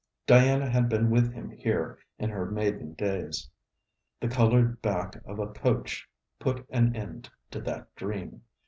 [0.25, 3.47] Diana had been with him here in her maiden days.
[4.19, 8.41] The coloured back of a coach put an end to that dream.